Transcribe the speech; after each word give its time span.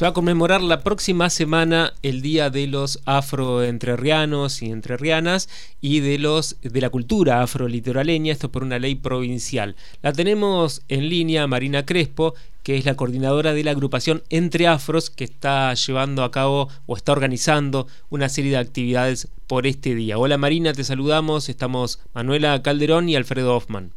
Se 0.00 0.06
va 0.06 0.12
a 0.12 0.14
conmemorar 0.14 0.62
la 0.62 0.80
próxima 0.80 1.28
semana 1.28 1.92
el 2.02 2.22
Día 2.22 2.48
de 2.48 2.66
los 2.66 3.00
Afroentrerrianos 3.04 4.62
y 4.62 4.70
Entrerrianas 4.70 5.50
y 5.82 6.00
de 6.00 6.16
los 6.16 6.56
de 6.62 6.80
la 6.80 6.88
cultura 6.88 7.42
afrolitoraleña, 7.42 8.32
esto 8.32 8.50
por 8.50 8.62
una 8.62 8.78
ley 8.78 8.94
provincial. 8.94 9.76
La 10.00 10.14
tenemos 10.14 10.80
en 10.88 11.10
línea 11.10 11.46
Marina 11.46 11.84
Crespo, 11.84 12.32
que 12.62 12.78
es 12.78 12.86
la 12.86 12.96
coordinadora 12.96 13.52
de 13.52 13.62
la 13.62 13.72
agrupación 13.72 14.22
Entre 14.30 14.66
Afros, 14.66 15.10
que 15.10 15.24
está 15.24 15.74
llevando 15.74 16.24
a 16.24 16.30
cabo 16.30 16.70
o 16.86 16.96
está 16.96 17.12
organizando 17.12 17.86
una 18.08 18.30
serie 18.30 18.52
de 18.52 18.56
actividades 18.56 19.28
por 19.46 19.66
este 19.66 19.94
día. 19.94 20.16
Hola 20.16 20.38
Marina, 20.38 20.72
te 20.72 20.82
saludamos. 20.82 21.50
Estamos 21.50 21.98
Manuela 22.14 22.62
Calderón 22.62 23.10
y 23.10 23.16
Alfredo 23.16 23.54
Hoffman. 23.54 23.92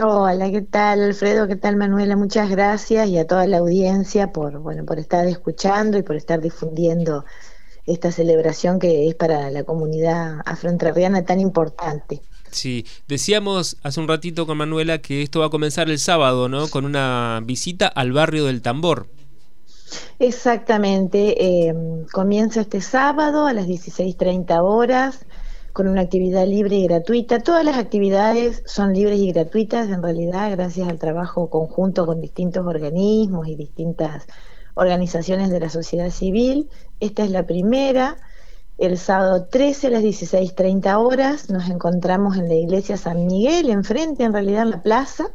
Hola, 0.00 0.50
¿qué 0.50 0.62
tal 0.62 1.02
Alfredo? 1.02 1.46
¿Qué 1.46 1.56
tal 1.56 1.76
Manuela? 1.76 2.16
Muchas 2.16 2.48
gracias 2.48 3.08
y 3.08 3.18
a 3.18 3.26
toda 3.26 3.46
la 3.46 3.58
audiencia 3.58 4.32
por, 4.32 4.58
bueno, 4.58 4.86
por 4.86 4.98
estar 4.98 5.26
escuchando 5.26 5.98
y 5.98 6.02
por 6.02 6.16
estar 6.16 6.40
difundiendo 6.40 7.26
esta 7.84 8.10
celebración 8.10 8.78
que 8.78 9.06
es 9.08 9.14
para 9.14 9.50
la 9.50 9.64
comunidad 9.64 10.40
afroentrerriana 10.46 11.26
tan 11.26 11.40
importante. 11.40 12.22
Sí, 12.50 12.86
decíamos 13.06 13.76
hace 13.82 14.00
un 14.00 14.08
ratito 14.08 14.46
con 14.46 14.56
Manuela 14.56 14.98
que 14.98 15.22
esto 15.22 15.40
va 15.40 15.46
a 15.46 15.50
comenzar 15.50 15.90
el 15.90 15.98
sábado, 15.98 16.48
¿no? 16.48 16.68
Con 16.68 16.86
una 16.86 17.40
visita 17.44 17.86
al 17.86 18.12
barrio 18.12 18.46
del 18.46 18.62
Tambor. 18.62 19.08
Exactamente, 20.18 21.68
eh, 21.68 21.74
comienza 22.12 22.62
este 22.62 22.80
sábado 22.80 23.46
a 23.46 23.52
las 23.52 23.66
16.30 23.66 24.62
horas 24.62 25.26
con 25.72 25.88
una 25.88 26.02
actividad 26.02 26.46
libre 26.46 26.76
y 26.76 26.86
gratuita. 26.86 27.40
Todas 27.40 27.64
las 27.64 27.78
actividades 27.78 28.62
son 28.66 28.92
libres 28.92 29.18
y 29.18 29.32
gratuitas 29.32 29.88
en 29.88 30.02
realidad 30.02 30.50
gracias 30.50 30.88
al 30.88 30.98
trabajo 30.98 31.48
conjunto 31.48 32.06
con 32.06 32.20
distintos 32.20 32.66
organismos 32.66 33.48
y 33.48 33.56
distintas 33.56 34.26
organizaciones 34.74 35.50
de 35.50 35.60
la 35.60 35.70
sociedad 35.70 36.10
civil. 36.10 36.68
Esta 37.00 37.24
es 37.24 37.30
la 37.30 37.46
primera. 37.46 38.18
El 38.78 38.98
sábado 38.98 39.46
13 39.46 39.88
a 39.88 39.90
las 39.90 40.02
16.30 40.02 40.96
horas 40.98 41.50
nos 41.50 41.68
encontramos 41.68 42.36
en 42.36 42.48
la 42.48 42.54
iglesia 42.54 42.96
San 42.96 43.26
Miguel, 43.26 43.70
enfrente 43.70 44.24
en 44.24 44.32
realidad 44.32 44.62
en 44.62 44.70
la 44.70 44.82
plaza, 44.82 45.30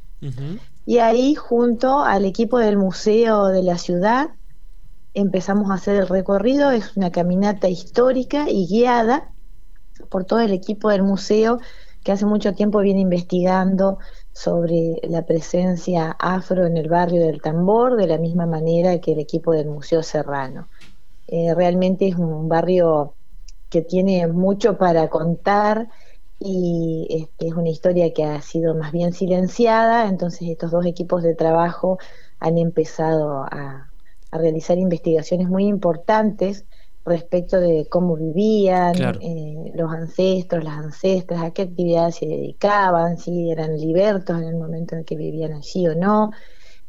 y 0.85 0.97
ahí 0.97 1.35
junto 1.35 1.99
al 1.99 2.25
equipo 2.25 2.57
del 2.57 2.77
museo 2.77 3.47
de 3.47 3.61
la 3.63 3.77
ciudad 3.77 4.29
empezamos 5.13 5.69
a 5.69 5.75
hacer 5.75 5.95
el 5.95 6.07
recorrido. 6.07 6.71
Es 6.71 6.97
una 6.97 7.11
caminata 7.11 7.69
histórica 7.69 8.49
y 8.49 8.67
guiada 8.67 9.31
por 10.07 10.25
todo 10.25 10.39
el 10.39 10.51
equipo 10.51 10.89
del 10.89 11.03
museo 11.03 11.59
que 12.03 12.11
hace 12.11 12.25
mucho 12.25 12.53
tiempo 12.53 12.79
viene 12.79 13.01
investigando 13.01 13.97
sobre 14.31 15.01
la 15.03 15.25
presencia 15.25 16.15
afro 16.19 16.65
en 16.65 16.77
el 16.77 16.87
barrio 16.87 17.21
del 17.21 17.41
Tambor, 17.41 17.97
de 17.97 18.07
la 18.07 18.17
misma 18.17 18.45
manera 18.45 18.99
que 18.99 19.11
el 19.11 19.19
equipo 19.19 19.51
del 19.51 19.67
Museo 19.67 20.01
Serrano. 20.03 20.69
Eh, 21.27 21.53
realmente 21.53 22.07
es 22.07 22.15
un 22.15 22.47
barrio 22.47 23.13
que 23.69 23.81
tiene 23.81 24.25
mucho 24.27 24.77
para 24.77 25.09
contar 25.09 25.89
y 26.39 27.29
es 27.39 27.53
una 27.53 27.69
historia 27.69 28.13
que 28.13 28.23
ha 28.23 28.41
sido 28.41 28.75
más 28.75 28.91
bien 28.91 29.11
silenciada, 29.11 30.07
entonces 30.07 30.47
estos 30.47 30.71
dos 30.71 30.85
equipos 30.85 31.23
de 31.23 31.35
trabajo 31.35 31.97
han 32.39 32.57
empezado 32.57 33.43
a 33.51 33.91
realizar 34.31 34.77
investigaciones 34.77 35.49
muy 35.49 35.65
importantes 35.65 36.65
respecto 37.07 37.59
de 37.59 37.87
cómo 37.89 38.15
vivían 38.15 38.95
eh, 39.21 39.71
los 39.75 39.91
ancestros, 39.91 40.63
las 40.63 40.77
ancestras, 40.77 41.41
a 41.41 41.51
qué 41.51 41.63
actividades 41.63 42.15
se 42.15 42.25
dedicaban, 42.25 43.17
si 43.17 43.49
eran 43.49 43.77
libertos 43.77 44.37
en 44.37 44.47
el 44.47 44.55
momento 44.55 44.95
en 44.95 45.03
que 45.03 45.15
vivían 45.15 45.53
allí 45.53 45.87
o 45.87 45.95
no. 45.95 46.31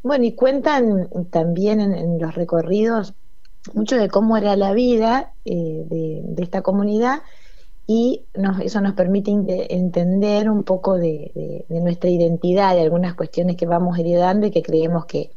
Bueno, 0.03 0.25
y 0.25 0.33
cuentan 0.33 1.09
también 1.31 1.81
en, 1.81 2.19
los 2.19 2.35
recorridos 2.35 3.15
mucho 3.75 3.97
de 3.97 4.09
cómo 4.09 4.37
era 4.37 4.57
la 4.57 4.73
vida 4.73 5.33
eh, 5.45 5.85
de, 5.87 6.43
esta 6.43 6.63
comunidad 6.63 7.21
y 7.87 8.25
eso 8.63 8.81
nos 8.81 8.95
permite 8.95 9.33
entender 9.75 10.51
un 10.51 10.63
poco 10.63 10.97
de, 10.97 11.65
de, 11.69 11.81
nuestra 11.81 12.11
identidad, 12.11 12.75
de 12.75 12.83
algunas 12.83 13.15
cuestiones 13.15 13.57
que 13.57 13.67
vamos 13.67 13.99
heredando 13.99 14.47
y 14.47 14.51
que 14.51 14.63
creemos 14.63 15.07
que, 15.07 15.31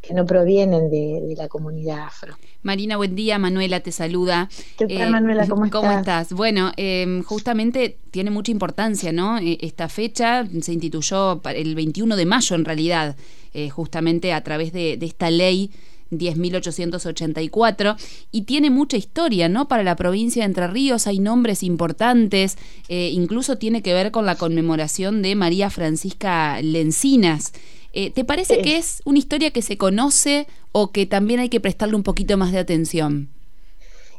que 0.00 0.14
no 0.14 0.24
provienen 0.24 0.90
de, 0.90 1.34
la 1.36 1.48
comunidad 1.48 2.00
afro. 2.06 2.36
Marina, 2.62 2.96
buen 2.96 3.14
día. 3.14 3.38
Manuela 3.38 3.80
te 3.80 3.92
saluda. 3.92 4.48
¿Qué 4.78 4.86
tal, 4.86 5.08
eh, 5.08 5.10
Manuela? 5.10 5.46
¿Cómo 5.48 5.64
estás? 5.64 5.80
¿Cómo 5.80 5.98
estás? 5.98 6.32
Bueno, 6.32 6.72
em, 6.76 7.22
justamente 7.22 7.98
tiene 8.10 8.30
mucha 8.30 8.50
importancia, 8.50 9.12
¿no? 9.12 9.38
E, 9.38 9.58
esta 9.60 9.88
fecha 9.88 10.46
se 10.60 10.72
instituyó 10.72 11.40
el 11.44 11.74
21 11.74 12.16
de 12.16 12.26
mayo, 12.26 12.56
en 12.56 12.64
realidad, 12.64 13.16
eh, 13.52 13.68
justamente 13.68 14.32
a 14.32 14.42
través 14.42 14.72
de, 14.72 14.98
esta 15.00 15.30
ley 15.30 15.70
10.884 16.10 17.96
y 18.32 18.42
tiene 18.42 18.70
mucha 18.70 18.96
historia, 18.96 19.48
¿no? 19.48 19.68
Para 19.68 19.84
la 19.84 19.96
provincia 19.96 20.42
de 20.42 20.46
Entre 20.46 20.66
Ríos 20.66 21.06
hay 21.06 21.20
nombres 21.20 21.62
importantes, 21.62 22.58
eh, 22.88 23.10
incluso 23.12 23.58
tiene 23.58 23.82
que 23.82 23.94
ver 23.94 24.10
con 24.10 24.26
la 24.26 24.34
conmemoración 24.34 25.22
de 25.22 25.36
María 25.36 25.70
Francisca 25.70 26.60
Lencinas. 26.62 27.52
Eh, 27.92 28.10
¿Te 28.10 28.24
parece 28.24 28.62
que 28.62 28.76
es 28.76 29.02
una 29.04 29.18
historia 29.18 29.50
que 29.50 29.62
se 29.62 29.76
conoce 29.76 30.46
o 30.72 30.92
que 30.92 31.06
también 31.06 31.40
hay 31.40 31.48
que 31.48 31.60
prestarle 31.60 31.96
un 31.96 32.02
poquito 32.02 32.36
más 32.36 32.52
de 32.52 32.58
atención? 32.58 33.28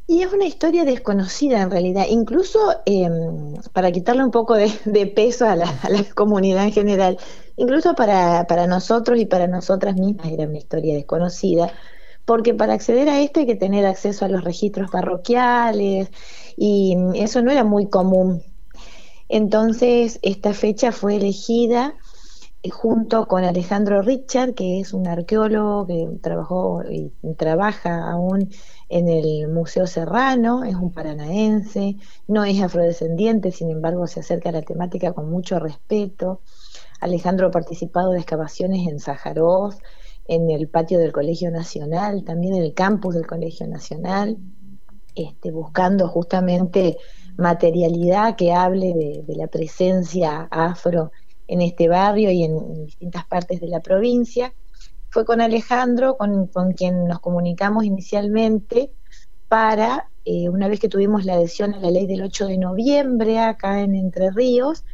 Y 0.07 0.23
es 0.23 0.33
una 0.33 0.45
historia 0.45 0.83
desconocida 0.83 1.61
en 1.61 1.71
realidad, 1.71 2.05
incluso 2.09 2.59
em, 2.85 3.53
para 3.71 3.91
quitarle 3.93 4.25
un 4.25 4.31
poco 4.31 4.55
de, 4.55 4.67
peso 5.15 5.47
a 5.47 5.55
la, 5.55 5.71
comunidad 6.15 6.65
en 6.65 6.73
general, 6.73 7.17
incluso 7.55 7.93
para, 7.93 8.45
para 8.45 8.67
nosotros 8.67 9.19
y 9.19 9.25
para 9.25 9.47
nosotras 9.47 9.95
mismas 9.95 10.27
era 10.27 10.47
una 10.47 10.57
historia 10.57 10.95
desconocida, 10.95 11.71
porque 12.25 12.53
para 12.53 12.73
acceder 12.73 13.07
a 13.07 13.21
esto 13.21 13.39
hay 13.39 13.45
que 13.45 13.55
tener 13.55 13.85
acceso 13.85 14.25
a 14.25 14.27
los 14.27 14.43
registros 14.43 14.91
parroquiales 14.91 16.09
y 16.57 16.97
eso 17.15 17.41
no 17.41 17.51
era 17.51 17.63
muy 17.63 17.87
común. 17.87 18.43
Entonces, 19.29 20.19
esta 20.23 20.53
fecha 20.53 20.91
fue 20.91 21.15
elegida 21.15 21.95
junto 22.69 23.27
con 23.27 23.43
Alejandro 23.43 24.03
Richard, 24.03 24.53
que 24.53 24.79
es 24.79 24.93
un 24.93 25.07
arqueólogo 25.07 25.87
que 25.87 26.07
trabajó 26.21 26.83
y 26.87 27.11
trabaja 27.35 28.11
aún 28.11 28.49
en 28.87 29.07
el 29.07 29.47
Museo 29.47 29.87
Serrano, 29.87 30.63
es 30.63 30.75
un 30.75 30.91
paranaense, 30.91 31.95
no 32.27 32.43
es 32.43 32.61
afrodescendiente, 32.61 33.51
sin 33.51 33.71
embargo 33.71 34.05
se 34.05 34.19
acerca 34.19 34.49
a 34.49 34.51
la 34.51 34.61
temática 34.61 35.13
con 35.13 35.31
mucho 35.31 35.59
respeto. 35.59 36.41
Alejandro 36.99 37.47
ha 37.47 37.51
participado 37.51 38.11
de 38.11 38.19
excavaciones 38.19 38.87
en 38.87 38.99
Sajaroz, 38.99 39.79
en 40.27 40.51
el 40.51 40.69
patio 40.69 40.99
del 40.99 41.11
Colegio 41.11 41.49
Nacional, 41.49 42.23
también 42.23 42.53
en 42.53 42.61
el 42.61 42.75
campus 42.75 43.15
del 43.15 43.25
Colegio 43.25 43.65
Nacional, 43.65 44.37
este, 45.15 45.51
buscando 45.51 46.07
justamente 46.07 46.97
materialidad 47.37 48.35
que 48.35 48.53
hable 48.53 48.93
de, 48.93 49.23
de 49.25 49.35
la 49.35 49.47
presencia 49.47 50.47
afro 50.51 51.11
en 51.51 51.61
este 51.61 51.89
barrio 51.89 52.31
y 52.31 52.45
en, 52.45 52.85
distintas 52.85 53.25
partes 53.25 53.59
de 53.59 53.67
la 53.67 53.81
provincia. 53.81 54.53
Fue 55.09 55.25
con 55.25 55.41
Alejandro 55.41 56.15
con, 56.15 56.47
quien 56.77 57.07
nos 57.07 57.19
comunicamos 57.19 57.83
inicialmente 57.83 58.89
para, 59.49 60.09
eh, 60.23 60.47
una 60.47 60.69
vez 60.69 60.79
que 60.79 60.87
tuvimos 60.87 61.25
la 61.25 61.33
adhesión 61.33 61.73
a 61.73 61.79
la 61.79 61.91
ley 61.91 62.07
del 62.07 62.23
8 62.23 62.47
de 62.47 62.57
noviembre 62.57 63.37
acá 63.39 63.81
en 63.81 63.95
Entre 63.95 64.31
Ríos, 64.31 64.85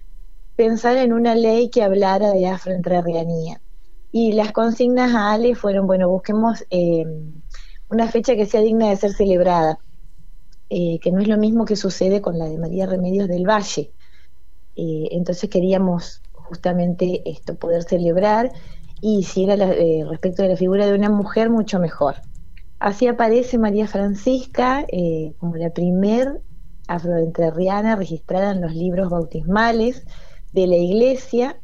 pensar 0.55 0.97
en 0.97 1.13
una 1.13 1.35
ley 1.35 1.69
que 1.69 1.83
hablara 1.83 2.31
de 2.31 2.47
afroentrerrianía. 2.47 3.61
Y 4.11 4.31
las 4.33 4.51
consignas 4.51 5.13
a 5.13 5.33
Ale 5.33 5.53
fueron, 5.53 5.85
bueno, 5.85 6.09
busquemos 6.09 6.65
eh, 6.71 7.05
una 7.87 8.07
fecha 8.07 8.35
que 8.35 8.47
sea 8.47 8.61
digna 8.61 8.89
de 8.89 8.95
ser 8.95 9.13
celebrada, 9.13 9.77
eh, 10.71 10.97
que 11.03 11.11
no 11.11 11.19
es 11.19 11.27
lo 11.27 11.37
mismo 11.37 11.65
que 11.65 11.75
sucede 11.75 12.19
con 12.19 12.39
la 12.39 12.45
de 12.45 12.57
María 12.57 12.87
Remedios 12.87 13.27
del 13.27 13.47
Valle. 13.47 13.91
entonces 14.75 15.49
queríamos 15.49 16.23
justamente 16.47 17.21
esto, 17.25 17.55
poder 17.55 17.83
celebrar 17.83 18.51
y 19.01 19.23
si 19.23 19.43
era 19.43 19.55
eh, 19.55 20.05
respecto 20.09 20.43
de 20.43 20.49
la 20.49 20.57
figura 20.57 20.85
de 20.85 20.93
una 20.93 21.09
mujer, 21.09 21.49
mucho 21.49 21.79
mejor. 21.79 22.15
Así 22.79 23.07
aparece 23.07 23.57
María 23.57 23.87
Francisca 23.87 24.85
eh, 24.91 25.33
como 25.39 25.55
la 25.55 25.71
primer 25.71 26.41
afroentrerriana 26.87 27.95
registrada 27.95 28.51
en 28.51 28.61
los 28.61 28.73
libros 28.73 29.09
bautismales 29.09 30.05
de 30.53 30.67
la 30.67 30.75
iglesia. 30.75 31.59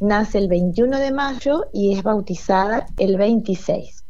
Nace 0.00 0.38
el 0.38 0.48
21 0.48 0.98
de 0.98 1.12
mayo 1.12 1.66
y 1.72 1.94
es 1.94 2.02
bautizada 2.02 2.86
el 2.98 3.16
26 3.16 4.03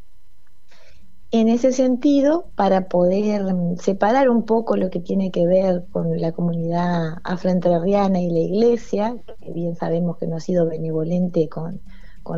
en 1.30 1.48
ese 1.48 1.72
sentido, 1.72 2.46
para 2.54 2.88
poder 2.88 3.42
separar 3.80 4.28
un 4.28 4.44
poco 4.44 4.76
lo 4.76 4.90
que 4.90 5.00
tiene 5.00 5.30
que 5.30 5.46
ver 5.46 5.84
con 5.90 6.20
la 6.20 6.32
comunidad 6.32 7.18
afroentrerriana 7.24 8.20
y 8.20 8.30
la 8.30 8.38
iglesia, 8.38 9.16
que 9.40 9.52
bien 9.52 9.74
sabemos 9.74 10.16
que 10.18 10.26
no 10.26 10.36
ha 10.36 10.40
sido 10.40 10.66
benevolente 10.66 11.48
con, 11.48 11.80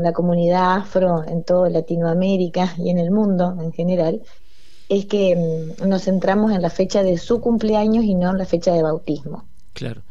la 0.00 0.12
comunidad 0.12 0.76
afro 0.78 1.24
en 1.28 1.44
toda 1.44 1.70
Latinoamérica 1.70 2.74
y 2.78 2.90
en 2.90 2.98
el 2.98 3.10
mundo 3.10 3.56
en 3.60 3.72
general, 3.72 4.22
es 4.88 5.06
que 5.06 5.36
mm, 5.36 5.88
nos 5.88 6.04
centramos 6.04 6.52
en 6.52 6.62
la 6.62 6.70
fecha 6.70 7.02
de 7.02 7.18
su 7.18 7.40
cumpleaños 7.40 8.04
y 8.04 8.14
no 8.14 8.30
en 8.30 8.38
la 8.38 8.46
fecha 8.46 8.72
de 8.72 8.82
bautismo. 8.82 9.44
Claro. 9.74 10.02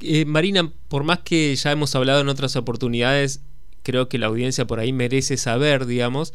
Eh, 0.00 0.26
Marina, 0.26 0.70
por 0.88 1.04
más 1.04 1.20
que 1.20 1.56
ya 1.56 1.72
hemos 1.72 1.94
hablado 1.94 2.20
en 2.20 2.28
otras 2.28 2.54
oportunidades, 2.56 3.40
creo 3.82 4.08
que 4.08 4.18
la 4.18 4.26
audiencia 4.26 4.66
por 4.66 4.78
ahí 4.78 4.92
merece 4.92 5.36
saber, 5.36 5.86
digamos, 5.86 6.34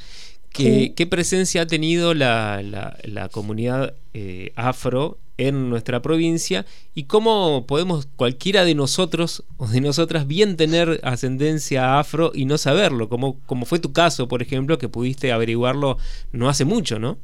¿Qué, 0.54 1.08
presencia 1.10 1.62
ha 1.62 1.68
tenido 1.68 2.14
la, 2.14 2.62
la, 2.62 3.30
comunidad 3.30 3.94
eh, 4.14 4.52
afro 4.56 5.18
en 5.38 5.70
nuestra 5.70 6.02
provincia 6.02 6.66
y 6.94 7.06
cómo 7.06 7.66
podemos 7.66 8.08
cualquiera 8.16 8.66
de 8.66 8.76
nosotros 8.76 9.44
o 9.58 9.68
de 9.68 9.82
nosotras 9.82 10.28
bien 10.28 10.58
tener 10.58 11.00
ascendencia 11.04 12.00
afro 12.00 12.32
y 12.34 12.46
no 12.46 12.58
saberlo, 12.58 13.10
como, 13.10 13.40
como 13.46 13.66
fue 13.66 13.80
tu 13.80 13.94
caso, 13.94 14.28
por 14.28 14.42
ejemplo, 14.42 14.78
que 14.78 14.90
pudiste 14.90 15.32
averiguarlo 15.32 15.98
no 16.32 16.50
hace 16.50 16.66
mucho, 16.66 17.00
¿no? 17.00 17.18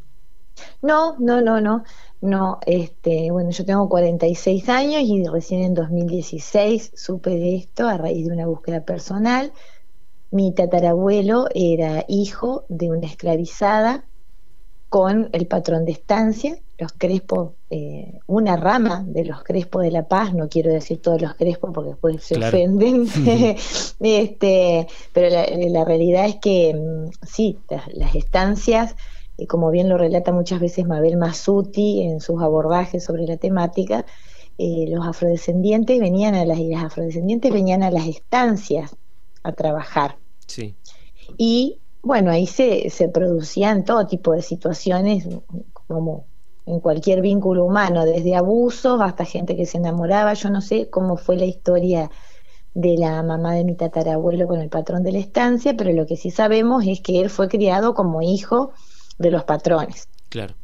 No, 0.81 1.15
no, 1.19 1.41
no, 1.41 1.61
no. 1.61 1.83
No, 2.19 2.59
este, 2.65 3.29
bueno, 3.29 3.51
yo 3.51 3.63
tengo 3.63 3.87
46 3.89 4.69
años 4.69 5.03
y 5.03 5.23
recién 5.27 5.61
en 5.61 5.75
2016 5.75 6.93
supe 6.95 7.29
de 7.29 7.57
esto 7.57 7.87
a 7.87 7.97
raíz 7.97 8.25
de 8.25 8.33
una 8.33 8.47
búsqueda 8.47 8.81
personal. 8.81 9.53
Mi 10.31 10.51
tatarabuelo 10.51 11.47
era 11.53 12.05
hijo 12.07 12.65
de 12.69 12.89
una 12.89 13.07
esclavizada 13.07 14.05
con 14.89 15.29
el 15.33 15.47
patrón 15.47 15.85
de 15.85 15.91
estancia, 15.91 16.57
los 16.77 16.93
Crespos, 16.93 17.51
eh, 17.69 18.19
una 18.27 18.55
rama 18.55 19.03
de 19.05 19.25
los 19.25 19.43
Crespos 19.43 19.83
de 19.83 19.91
la 19.91 20.07
Paz, 20.07 20.33
no 20.33 20.47
quiero 20.47 20.71
decir 20.71 21.01
todos 21.01 21.21
los 21.21 21.33
Crespos 21.35 21.71
porque 21.73 21.89
después 21.89 22.23
se 22.23 22.37
ofenden, 22.37 23.07
este, 23.99 24.87
pero 25.11 25.29
la, 25.29 25.85
realidad 25.85 26.25
es 26.25 26.37
que 26.37 26.73
mm, 26.73 27.25
sí, 27.25 27.59
las 27.93 28.15
estancias 28.15 28.95
y 29.37 29.45
como 29.45 29.69
bien 29.69 29.87
lo 29.87 29.97
relata 29.97 30.31
muchas 30.31 30.59
veces 30.59 30.87
Mabel 30.87 31.17
Masuti 31.17 32.01
en 32.01 32.21
sus 32.21 32.41
abordajes 32.41 33.03
sobre 33.03 33.27
la 33.27 33.37
temática, 33.37 34.05
eh, 34.57 34.85
los 34.89 35.05
afrodescendientes 35.05 35.99
venían 35.99 36.33
a 36.33 36.43
las, 36.43 36.57
y 36.57 36.69
las 36.69 36.85
afrodescendientes 36.85 37.53
venían 37.53 37.83
a 37.83 37.91
las 37.91 38.07
estancias 38.07 38.95
a 39.47 39.53
trabajar. 39.53 40.17
Sí. 40.45 40.75
Y 41.37 41.79
bueno, 42.01 42.31
ahí 42.31 42.47
se, 42.47 42.89
se 42.89 43.09
producían 43.09 43.83
todo 43.83 44.07
tipo 44.07 44.33
de 44.33 44.41
situaciones, 44.41 45.27
como 45.87 46.25
en 46.65 46.79
cualquier 46.79 47.21
vínculo 47.21 47.65
humano, 47.65 48.05
desde 48.05 48.35
abusos 48.35 48.99
hasta 49.01 49.25
gente 49.25 49.55
que 49.55 49.65
se 49.65 49.77
enamoraba. 49.77 50.33
Yo 50.33 50.49
no 50.49 50.61
sé 50.61 50.89
cómo 50.89 51.17
fue 51.17 51.37
la 51.37 51.45
historia 51.45 52.11
de 52.73 52.97
la 52.97 53.23
mamá 53.23 53.53
de 53.53 53.63
mi 53.63 53.75
tatarabuelo 53.75 54.47
con 54.47 54.59
el 54.59 54.69
patrón 54.69 55.01
de 55.01 55.11
la 55.11 55.19
estancia, 55.19 55.75
pero 55.75 55.91
lo 55.93 56.05
que 56.05 56.15
sí 56.15 56.29
sabemos 56.29 56.85
es 56.85 57.01
que 57.01 57.21
él 57.21 57.29
fue 57.29 57.47
criado 57.47 57.93
como 57.93 58.21
hijo 58.21 58.73
de 59.17 59.31
los 59.31 59.45
patrones. 59.45 60.07
Claro. 60.29 60.55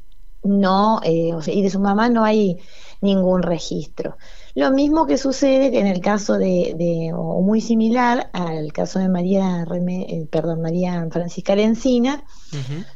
No, 0.43 0.99
eh, 1.03 1.31
y 1.47 1.61
de 1.61 1.69
su 1.69 1.79
mamá 1.79 2.09
no 2.09 2.23
hay 2.23 2.59
ningún 3.01 3.41
registro. 3.41 4.17
Lo 4.55 4.71
mismo 4.71 5.07
que 5.07 5.17
sucede 5.17 5.79
en 5.79 5.87
el 5.87 5.99
caso 5.99 6.37
de, 6.37 7.11
o 7.15 7.41
muy 7.41 7.59
similar 7.59 8.29
al 8.33 8.71
caso 8.71 8.99
de 8.99 9.09
María, 9.09 9.65
eh, 9.65 10.27
perdón, 10.29 10.61
María 10.61 11.07
Francisca 11.09 11.55
Lencina, 11.55 12.23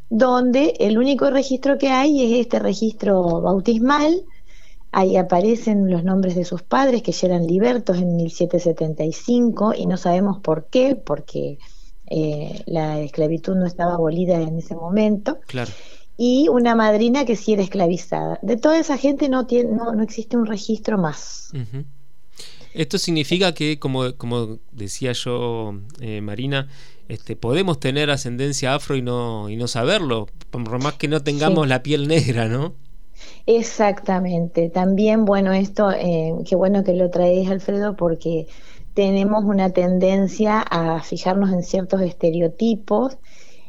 donde 0.07 0.75
el 0.79 0.99
único 0.99 1.31
registro 1.31 1.79
que 1.79 1.89
hay 1.89 2.23
es 2.23 2.41
este 2.41 2.59
registro 2.59 3.41
bautismal, 3.41 4.23
ahí 4.91 5.17
aparecen 5.17 5.89
los 5.89 6.03
nombres 6.03 6.35
de 6.35 6.45
sus 6.45 6.61
padres 6.61 7.01
que 7.01 7.11
ya 7.11 7.27
eran 7.27 7.47
libertos 7.47 7.97
en 7.97 8.15
1775 8.15 9.73
y 9.73 9.87
no 9.87 9.97
sabemos 9.97 10.39
por 10.39 10.67
qué, 10.67 10.95
porque 10.95 11.57
eh, 12.05 12.61
la 12.67 12.99
esclavitud 12.99 13.55
no 13.55 13.65
estaba 13.65 13.95
abolida 13.95 14.39
en 14.39 14.59
ese 14.59 14.75
momento. 14.75 15.39
Claro. 15.47 15.71
Y 16.17 16.47
una 16.49 16.75
madrina 16.75 17.25
que 17.25 17.35
sí 17.35 17.53
era 17.53 17.61
esclavizada. 17.61 18.39
De 18.41 18.57
toda 18.57 18.79
esa 18.79 18.97
gente 18.97 19.29
no, 19.29 19.45
tiene, 19.45 19.71
no, 19.71 20.01
existe 20.01 20.35
un 20.35 20.47
registro 20.47 20.97
más. 20.97 21.51
Esto 22.73 22.97
significa 22.97 23.53
que, 23.53 23.77
como, 23.79 24.15
como 24.17 24.57
decía 24.71 25.11
yo, 25.11 25.75
eh, 25.99 26.21
Marina, 26.21 26.67
este, 27.07 27.35
podemos 27.35 27.79
tener 27.79 28.09
ascendencia 28.09 28.73
afro 28.73 28.95
y 28.95 29.01
no, 29.01 29.49
y 29.49 29.55
no 29.55 29.67
saberlo, 29.67 30.27
por 30.49 30.81
más 30.81 30.95
que 30.95 31.07
no 31.07 31.21
tengamos 31.21 31.67
la 31.67 31.83
piel 31.83 32.07
negra, 32.07 32.47
¿no? 32.47 32.73
Exactamente. 33.45 34.69
También, 34.69 35.25
bueno, 35.25 35.53
esto, 35.53 35.91
eh, 35.91 36.33
qué 36.47 36.55
bueno 36.55 36.83
que 36.83 36.93
lo 36.93 37.09
traes, 37.09 37.49
Alfredo, 37.49 37.95
porque 37.95 38.47
tenemos 38.93 39.43
una 39.45 39.69
tendencia 39.69 40.59
a 40.59 41.01
fijarnos 41.01 41.51
en 41.51 41.63
ciertos 41.63 42.01
estereotipos 42.01 43.17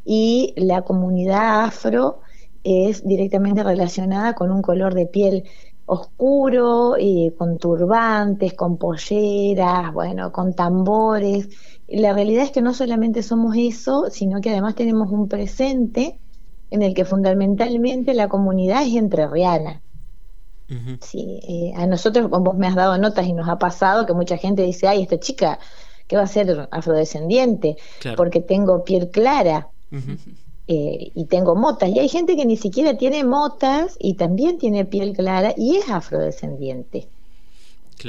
y 0.05 0.55
la 0.57 0.83
comunidad 0.83 1.65
afro 1.65 2.21
es 2.69 3.07
directamente 3.07 3.63
relacionada 3.63 4.35
con 4.35 4.51
un 4.51 4.63
color 4.63 4.95
de 4.95 5.07
piel 5.07 5.45
oscuro, 5.89 6.97
y 6.99 7.33
con 7.37 7.59
turbantes, 7.59 8.53
con 8.53 8.77
polleras, 8.77 9.93
bueno, 9.93 10.31
con 10.33 10.55
tambores. 10.55 11.49
la 11.89 12.13
realidad 12.13 12.45
es 12.45 12.51
que 12.51 12.61
no 12.61 12.75
solamente 12.75 13.23
somos 13.23 13.57
eso, 13.57 14.11
sino 14.11 14.41
que 14.41 14.51
además 14.51 14.75
tenemos 14.75 15.11
un 15.11 15.29
presente 15.29 16.21
en 16.71 16.83
el 16.83 16.93
que 16.93 17.07
fundamentalmente 17.07 18.13
la 18.13 18.29
comunidad 18.29 18.83
es 18.83 18.95
entrerriana. 18.95 19.81
Sí, 21.01 21.41
eh, 21.49 21.73
a 21.75 21.87
nosotros, 21.87 22.29
vos 22.29 22.55
me 22.55 22.67
has 22.67 22.75
dado 22.75 22.99
notas 22.99 23.27
y 23.27 23.33
nos 23.33 23.49
ha 23.49 23.59
pasado 23.59 24.05
que 24.05 24.13
mucha 24.13 24.37
gente 24.37 24.63
dice, 24.63 24.87
ay, 24.87 25.01
esta 25.01 25.19
chica, 25.19 25.59
¿qué 26.07 26.17
va 26.17 26.25
a 26.25 26.27
ser 26.27 26.69
afrodescendiente? 26.71 27.77
Porque 28.15 28.43
tengo 28.43 28.85
piel 28.85 29.09
clara. 29.09 29.69
Eh, 30.71 31.13
y 31.15 31.25
tengo 31.25 31.57
motas. 31.57 31.89
Y 31.89 31.99
hay 31.99 32.09
gente 32.09 32.37
que 32.37 32.45
ni 32.45 32.59
siquiera 32.59 32.99
tiene 32.99 33.25
motas 33.25 33.97
y 33.99 34.15
también 34.15 34.59
tiene 34.59 34.85
piel 34.85 35.15
clara 35.15 35.55
y 35.57 35.77
es 35.77 35.89
afrodescendiente. 35.89 37.09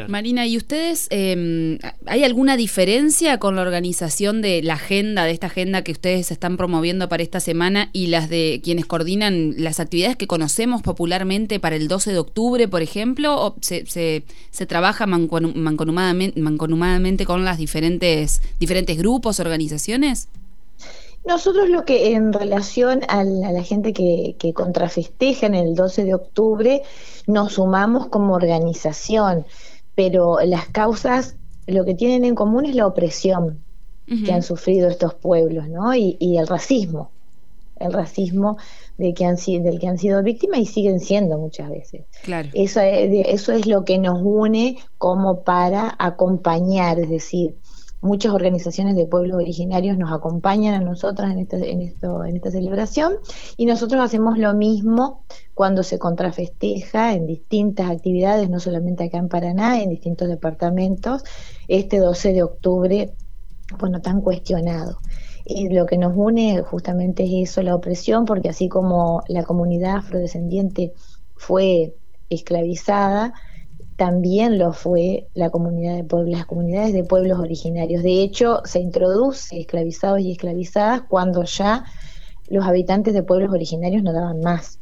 Marina, 0.08 0.46
¿y 0.46 0.58
ustedes, 0.58 1.08
em, 1.10 1.80
hay 2.06 2.24
alguna 2.24 2.58
diferencia 2.58 3.40
con 3.40 3.56
la 3.56 3.64
organización 3.64 4.42
de 4.42 4.62
la 4.62 4.76
agenda, 4.76 5.24
de 5.24 5.32
esta 5.32 5.48
agenda 5.48 5.84
que 5.84 5.92
ustedes 5.92 6.32
están 6.32 6.58
promoviendo 6.58 7.10
para 7.10 7.24
esta 7.24 7.40
semana 7.40 7.90
y 7.92 8.08
las 8.08 8.30
de 8.30 8.62
quienes 8.64 8.86
coordinan 8.86 9.56
las 9.58 9.80
actividades 9.80 10.16
que 10.16 10.28
conocemos 10.28 10.82
popularmente 10.82 11.60
para 11.60 11.76
el 11.76 11.88
12 11.88 12.12
de 12.12 12.20
octubre, 12.20 12.68
por 12.68 12.82
ejemplo? 12.82 13.44
¿O 13.44 13.56
se, 13.62 13.86
se, 13.88 14.66
trabaja 14.68 15.08
mancomunadamente, 15.08 17.26
con 17.26 17.46
las 17.46 17.58
diferentes, 17.58 18.42
diferentes 18.60 18.98
grupos, 18.98 19.40
organizaciones? 19.40 20.28
Nosotros 21.26 21.70
lo 21.70 21.86
que 21.86 22.14
en 22.14 22.34
relación 22.34 23.02
a 23.08 23.24
la, 23.24 23.64
gente 23.64 23.94
que, 23.94 24.36
que 24.40 24.54
contrafesteja 24.54 25.46
en 25.48 25.56
el 25.56 25.76
12 25.76 26.06
de 26.06 26.14
octubre, 26.16 26.82
nos 27.28 27.54
sumamos 27.54 28.08
como 28.08 28.34
organización 28.34 29.46
pero 30.00 30.38
las 30.46 30.70
causas 30.70 31.36
lo 31.68 31.84
que 31.84 31.94
tienen 31.94 32.24
en 32.24 32.34
común 32.34 32.66
es 32.66 32.74
la 32.74 32.88
opresión 32.88 33.60
que 34.26 34.32
han 34.32 34.44
sufrido 34.44 34.88
estos 34.88 35.14
pueblos, 35.14 35.68
¿no? 35.68 35.94
Y, 35.94 36.38
el 36.38 36.48
racismo, 36.48 37.12
el 37.76 37.92
racismo 37.92 38.58
de 38.98 39.14
que 39.14 39.26
han, 39.26 39.36
del 39.36 39.78
que 39.78 39.90
han 39.90 39.98
sido 39.98 40.24
víctimas 40.24 40.60
y 40.60 40.66
siguen 40.66 41.02
siendo 41.02 41.38
muchas 41.38 41.70
veces. 41.70 42.06
Claro. 42.24 42.48
Eso, 42.54 42.80
eso 42.80 43.52
es 43.52 43.68
lo 43.68 43.84
que 43.84 43.98
nos 43.98 44.22
une 44.24 44.78
como 44.98 45.42
para 45.44 45.94
acompañar, 46.00 46.98
es 46.98 47.10
decir, 47.10 47.58
muchas 48.02 48.34
organizaciones 48.34 48.96
de 48.96 49.06
pueblos 49.06 49.38
originarios 49.38 49.98
nos 49.98 50.12
acompañan 50.12 50.74
a 50.74 50.80
nosotras 50.80 51.32
en, 51.32 51.40
este, 51.40 51.72
en, 51.72 51.82
esto, 51.82 52.24
en 52.24 52.38
esta 52.38 52.52
celebración 52.52 53.16
y 53.58 53.66
nosotros 53.66 54.02
hacemos 54.02 54.38
lo 54.38 54.54
mismo 54.54 55.24
cuando 55.54 55.84
se 55.84 56.00
contrafesteja 56.00 57.14
en 57.14 57.26
distintas 57.26 57.90
actividades, 57.90 58.50
no 58.50 58.60
solamente 58.60 59.04
acá 59.04 59.18
en 59.18 59.28
Paraná, 59.28 59.82
en 59.82 59.90
distintos 59.90 60.30
departamentos, 60.30 61.24
este 61.68 62.00
12 62.00 62.34
de 62.34 62.44
octubre, 62.44 63.14
bueno, 63.78 64.02
tan 64.02 64.22
cuestionado. 64.22 65.00
Y 65.46 65.70
lo 65.70 65.86
que 65.86 65.98
nos 65.98 66.14
une 66.16 66.62
justamente 66.62 67.24
es 67.24 67.50
eso, 67.50 67.62
la 67.62 67.76
opresión, 67.76 68.26
porque 68.26 68.50
así 68.50 68.70
como 68.70 69.24
la 69.28 69.44
comunidad 69.44 69.98
afrodescendiente 69.98 70.94
fue 71.36 71.96
esclavizada, 72.30 73.34
también 74.00 74.58
lo 74.58 74.72
fue 74.72 75.28
la 75.34 75.50
comunidad 75.50 75.94
de 75.94 76.06
pueblos, 76.06 76.32
las 76.32 76.46
comunidades 76.46 76.94
de 76.94 77.04
pueblos 77.04 77.38
originarios. 77.38 78.02
De 78.02 78.24
hecho, 78.24 78.62
se 78.64 78.80
introduce 78.80 79.60
esclavizados 79.60 80.22
y 80.22 80.32
esclavizadas 80.32 81.02
cuando 81.02 81.44
ya 81.44 81.84
los 82.48 82.66
habitantes 82.66 83.14
de 83.14 83.24
pueblos 83.24 83.52
originarios 83.52 84.02
no 84.02 84.14
daban 84.14 84.40
más. 84.40 84.80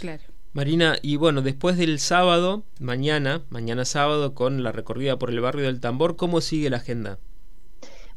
Claro. 0.00 0.24
Marina, 0.52 0.96
y 1.00 1.14
bueno, 1.14 1.40
después 1.40 1.78
del 1.78 2.00
sábado, 2.00 2.64
mañana, 2.80 3.44
mañana 3.48 3.84
sábado, 3.84 4.34
con 4.34 4.64
la 4.64 4.72
recorrida 4.72 5.16
por 5.16 5.30
el 5.30 5.40
barrio 5.40 5.66
del 5.66 5.78
Tambor, 5.78 6.16
¿cómo 6.16 6.40
sigue 6.40 6.68
la 6.68 6.78
agenda? 6.78 7.20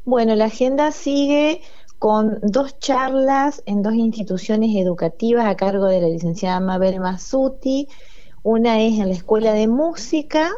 Bueno, 0.04 0.34
la 0.34 0.46
agenda 0.46 0.90
sigue 0.90 1.60
con 2.00 2.40
dos 2.42 2.80
charlas 2.80 3.62
en 3.66 3.82
dos 3.82 3.94
instituciones 3.94 4.74
educativas 4.74 5.46
a 5.46 5.54
cargo 5.54 5.86
de 5.86 6.00
la 6.00 6.08
licenciada 6.08 6.58
Mabel 6.58 6.98
Masuti 6.98 7.86
una 8.44 8.78
es 8.82 9.00
en 9.00 9.08
la 9.08 9.14
Escuela 9.14 9.54
de 9.54 9.66
Música 9.66 10.50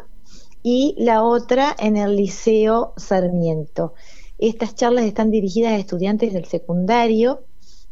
y 0.61 0.93
la 0.97 1.23
otra 1.23 1.73
en 1.79 1.95
el 1.95 2.17
Liceo 2.17 2.93
Sarmiento. 2.97 3.93
Estas 4.37 4.75
charlas 4.75 5.05
están 5.05 5.31
dirigidas 5.31 5.71
a 5.71 5.77
estudiantes 5.77 6.33
del 6.33 6.43
secundario. 6.45 7.45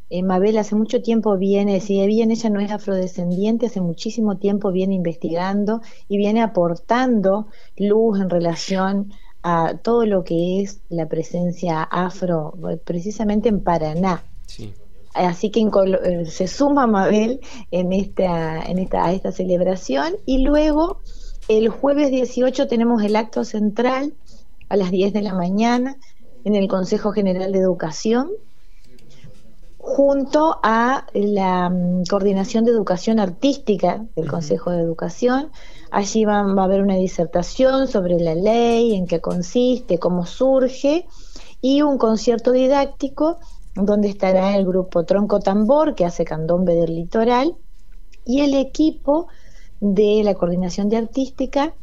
Eh, 0.10 0.22
Mabel 0.22 0.58
hace 0.58 0.76
mucho 0.76 1.02
tiempo 1.02 1.38
viene, 1.38 1.80
si 1.80 2.06
bien 2.08 2.30
ella 2.30 2.50
no 2.50 2.60
es 2.60 2.72
afrodescendiente, 2.72 3.68
hace 3.68 3.80
muchísimo 3.80 4.38
tiempo 4.38 4.74
viene 4.74 4.96
investigando 4.96 5.82
y 6.10 6.18
viene 6.18 6.42
aportando 6.42 7.48
luz 7.78 8.20
en 8.20 8.30
relación 8.30 9.14
a 9.44 9.78
todo 9.78 10.06
lo 10.06 10.26
que 10.26 10.62
es 10.62 10.82
la 10.90 11.08
presencia 11.08 11.84
afro, 11.84 12.54
precisamente 12.84 13.48
en 13.48 13.62
Paraná. 13.62 14.26
Así 15.16 15.50
que 15.50 15.62
eh, 15.62 16.26
se 16.26 16.48
suma 16.48 16.88
Mabel 16.88 17.40
en 17.72 17.94
esta, 17.94 18.62
en 18.62 18.80
esta, 18.80 19.06
a 19.06 19.14
esta 19.14 19.32
celebración 19.32 20.16
y 20.26 20.44
luego 20.44 21.00
el 21.48 21.70
jueves 21.70 22.12
18 22.12 22.68
tenemos 22.68 23.02
el 23.02 23.16
acto 23.16 23.46
central 23.46 24.14
a 24.68 24.76
las 24.76 24.92
10 24.92 25.14
de 25.14 25.22
la 25.22 25.34
mañana 25.34 25.98
en 26.44 26.56
el 26.56 26.68
Consejo 26.68 27.14
General 27.14 27.52
de 27.52 27.60
Educación 27.60 28.30
junto 29.78 30.60
a 30.64 31.06
la 31.14 31.70
mm, 31.70 32.06
Coordinación 32.10 32.66
de 32.66 32.72
Educación 32.72 33.20
Artística 33.20 34.06
del 34.16 34.28
Consejo 34.28 34.72
de 34.72 34.82
Educación. 34.82 35.52
Allí 35.92 36.26
va, 36.26 36.42
va, 36.42 36.64
a 36.64 36.66
haber 36.66 36.82
una 36.82 36.96
disertación 36.96 37.88
sobre 37.88 38.20
la 38.20 38.36
ley, 38.36 38.96
en 38.96 39.06
qué 39.06 39.22
consiste, 39.22 40.00
cómo 40.00 40.26
surge, 40.26 41.06
y 41.62 41.84
un 41.84 41.98
concierto 41.98 42.52
didáctico 42.52 43.38
donde 43.76 44.08
estará 44.08 44.56
el 44.56 44.66
grupo 44.66 45.04
Tronco 45.04 45.40
Tambor, 45.40 45.96
que 45.96 46.06
hace 46.06 46.26
candombe 46.26 46.76
del 46.76 46.96
litoral, 46.96 47.56
y 48.26 48.42
el 48.42 48.56
equipo 48.56 49.28
de 49.80 50.22
la 50.24 50.34
Coordinación 50.34 50.90
de 50.90 50.98
Artística, 50.98 51.74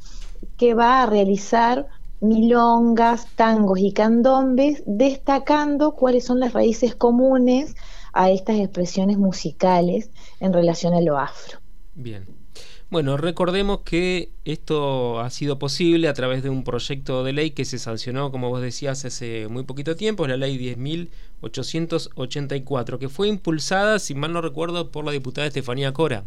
que 0.56 0.74
va 0.74 1.02
a 1.02 1.06
realizar 1.06 1.86
milongas, 2.20 3.26
tangos 3.36 3.78
y 3.80 3.92
candombes, 3.92 4.82
destacando 4.86 5.92
cuáles 5.92 6.24
son 6.24 6.40
las 6.40 6.52
raíces 6.52 6.94
comunes 6.94 7.74
a 8.12 8.30
estas 8.30 8.56
expresiones 8.56 9.18
musicales 9.18 10.10
en 10.40 10.52
relación 10.52 10.94
a 10.94 11.00
lo 11.00 11.18
afro. 11.18 11.58
Bien. 11.94 12.41
Bueno, 12.92 13.16
recordemos 13.16 13.80
que 13.86 14.28
esto 14.44 15.20
ha 15.20 15.30
sido 15.30 15.58
posible 15.58 16.08
a 16.08 16.12
través 16.12 16.42
de 16.42 16.50
un 16.50 16.62
proyecto 16.62 17.24
de 17.24 17.32
ley 17.32 17.52
que 17.52 17.64
se 17.64 17.78
sancionó, 17.78 18.30
como 18.30 18.50
vos 18.50 18.60
decías, 18.60 19.06
hace 19.06 19.48
muy 19.48 19.64
poquito 19.64 19.96
tiempo, 19.96 20.26
la 20.26 20.36
ley 20.36 20.58
10.884, 20.58 22.98
que 22.98 23.08
fue 23.08 23.28
impulsada, 23.28 23.98
si 23.98 24.14
mal 24.14 24.34
no 24.34 24.42
recuerdo, 24.42 24.90
por 24.90 25.06
la 25.06 25.12
diputada 25.12 25.46
Estefanía 25.46 25.94
Cora. 25.94 26.24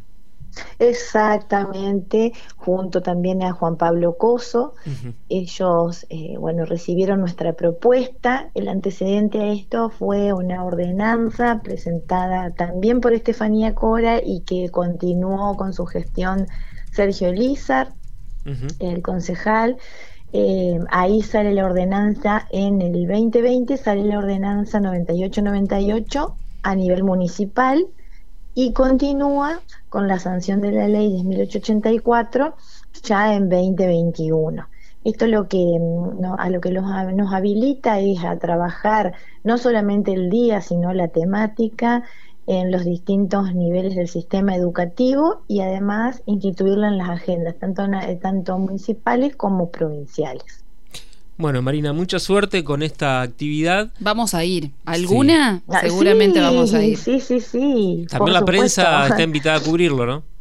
Exactamente, 0.79 2.33
junto 2.57 3.01
también 3.01 3.43
a 3.43 3.53
Juan 3.53 3.77
Pablo 3.77 4.17
Coso. 4.17 4.73
Ellos, 5.29 6.05
eh, 6.09 6.35
bueno, 6.37 6.65
recibieron 6.65 7.19
nuestra 7.19 7.53
propuesta. 7.53 8.49
El 8.53 8.67
antecedente 8.67 9.41
a 9.41 9.51
esto 9.51 9.89
fue 9.89 10.33
una 10.33 10.63
ordenanza 10.63 11.61
presentada 11.63 12.51
también 12.51 13.01
por 13.01 13.13
Estefanía 13.13 13.75
Cora 13.75 14.19
y 14.23 14.41
que 14.41 14.69
continuó 14.69 15.55
con 15.55 15.73
su 15.73 15.85
gestión 15.85 16.47
Sergio 16.91 17.29
Elizar, 17.29 17.93
el 18.79 19.01
concejal. 19.01 19.77
Eh, 20.33 20.79
ahí 20.89 21.21
sale 21.21 21.53
la 21.53 21.65
ordenanza 21.65 22.47
en 22.51 22.81
el 22.81 23.07
2020, 23.07 23.77
sale 23.77 24.03
la 24.03 24.17
ordenanza 24.17 24.79
9898 24.79 26.35
a 26.63 26.75
nivel 26.75 27.03
municipal 27.03 27.87
y 28.55 28.71
continúa 28.71 29.59
con 29.89 30.07
la 30.07 30.17
sanción 30.17 30.61
de 30.61 30.71
la 30.71 30.87
ley 30.87 31.21
10.884 31.21 32.55
ya 33.03 33.35
en 33.35 33.49
2021. 33.49 34.65
Esto 35.03 35.27
lo 35.27 35.47
que 35.47 35.77
mm, 35.79 36.25
a 36.39 36.49
lo 36.49 36.61
que 36.61 36.71
nos 36.71 37.33
habilita 37.33 37.99
es 37.99 38.23
a 38.23 38.39
trabajar 38.39 39.13
no 39.43 39.57
solamente 39.57 40.13
el 40.13 40.29
día, 40.29 40.61
sino 40.61 40.93
la 40.93 41.09
temática 41.09 42.03
en 42.47 42.71
los 42.71 42.85
distintos 42.85 43.53
niveles 43.53 43.95
del 43.95 44.07
sistema 44.07 44.55
educativo 44.55 45.43
y 45.47 45.61
además 45.61 46.23
instituirla 46.25 46.87
en 46.87 46.97
las 46.97 47.09
agendas, 47.09 47.55
tanto 47.59 48.57
municipales 48.57 49.35
como 49.35 49.69
provinciales. 49.69 50.64
Bueno, 51.37 51.61
Marina, 51.61 51.91
mucha 51.91 52.19
suerte 52.19 52.63
con 52.63 52.81
esta 52.81 53.21
actividad. 53.21 53.89
Vamos 53.99 54.33
a 54.33 54.45
ir. 54.45 54.71
¿Alguna? 54.85 55.61
Ah, 55.67 55.81
Seguramente 55.81 56.39
vamos 56.39 56.73
a 56.73 56.83
ir. 56.83 56.97
Sí, 56.97 57.19
sí, 57.19 57.41
sí. 57.41 58.05
También 58.09 58.33
la 58.33 58.45
prensa 58.45 59.07
está 59.07 59.21
invitada 59.21 59.57
a 59.57 59.59
cubrirlo, 59.59 60.05
¿no? 60.05 60.23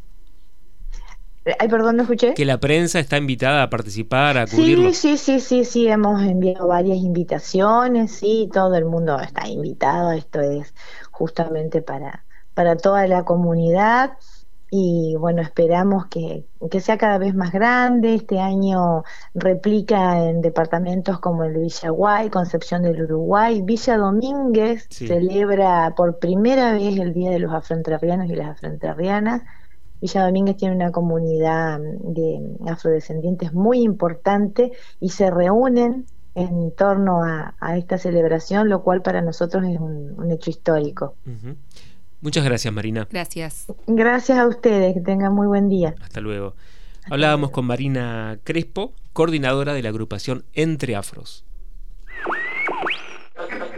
Ay, 1.59 1.67
perdón, 1.67 1.97
no 1.97 2.03
escuché. 2.03 2.33
Que 2.33 2.45
la 2.45 2.59
prensa 2.59 2.99
está 2.99 3.17
invitada 3.17 3.63
a 3.63 3.69
participar, 3.69 4.37
a 4.37 4.47
cubrirlo. 4.47 4.91
Sí, 4.93 5.17
sí, 5.17 5.17
sí, 5.17 5.39
sí, 5.39 5.65
sí, 5.65 5.87
hemos 5.87 6.23
enviado 6.23 6.67
varias 6.67 6.97
invitaciones, 6.97 8.11
sí, 8.11 8.49
todo 8.51 8.73
el 8.75 8.85
mundo 8.85 9.19
está 9.19 9.47
invitado, 9.47 10.11
esto 10.13 10.39
es 10.41 10.73
justamente 11.11 11.83
para, 11.83 12.25
para 12.55 12.77
toda 12.77 13.05
la 13.05 13.25
comunidad 13.25 14.13
y 14.71 15.15
bueno, 15.17 15.41
esperamos 15.41 16.07
que, 16.07 16.45
sea 16.79 16.97
cada 16.97 17.17
vez 17.17 17.35
más 17.35 17.51
grande. 17.51 18.15
Este 18.15 18.39
año 18.39 19.03
replica 19.33 20.27
en 20.27 20.41
departamentos 20.41 21.19
como 21.19 21.43
el 21.43 21.57
Villaguay, 21.57 22.29
Concepción 22.29 22.83
del 22.83 23.03
Uruguay, 23.03 23.61
Villa 23.61 23.97
Domínguez 23.97 24.87
celebra 24.89 25.93
por 25.95 26.17
primera 26.17 26.73
vez 26.73 26.97
el 26.97 27.13
Día 27.13 27.31
de 27.31 27.39
los 27.39 27.53
Afroentrerrianos 27.53 28.29
y 28.29 28.35
las 28.35 28.49
Afroentrerrianas. 28.49 29.43
Villa 30.01 30.25
Domínguez 30.25 30.57
tiene 30.57 30.75
una 30.75 30.91
comunidad 30.91 31.79
de 31.79 32.57
afrodescendientes 32.67 33.53
muy 33.53 33.81
importante 33.81 34.71
y 34.99 35.09
se 35.09 35.31
reúnen 35.31 36.05
en 36.33 36.71
torno 36.71 37.23
a, 37.23 37.55
esta 37.77 37.97
celebración, 37.97 38.67
lo 38.67 38.83
cual 38.83 39.01
para 39.01 39.21
nosotros 39.21 39.63
es 39.63 39.79
un, 39.79 40.29
hecho 40.31 40.49
histórico. 40.49 41.15
Muchas 42.25 42.43
gracias, 42.43 42.73
Marina. 42.73 43.07
Gracias. 43.11 43.67
Gracias 43.85 44.39
a 44.39 44.47
ustedes, 44.47 44.95
que 44.95 44.99
tengan 44.99 45.31
muy 45.31 45.45
buen 45.45 45.69
día. 45.69 45.93
Hasta 46.01 46.21
luego. 46.21 46.55
Hablábamos 47.07 47.51
con 47.51 47.65
Marina 47.65 48.39
Crespo, 48.43 48.95
coordinadora 49.13 49.75
de 49.75 49.83
la 49.83 49.89
agrupación 49.89 50.43
Entre 50.53 50.95
Afros. 50.95 51.45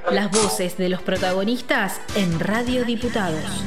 Las 0.09 0.31
voces 0.31 0.77
de 0.77 0.87
los 0.87 1.01
protagonistas 1.01 1.99
en 2.15 2.39
Radio 2.39 2.85
Diputados. 2.85 3.65